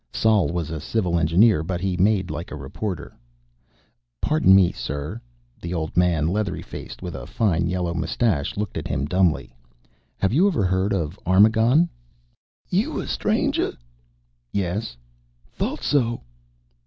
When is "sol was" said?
0.11-0.71